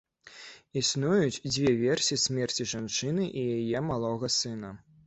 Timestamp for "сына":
4.41-4.79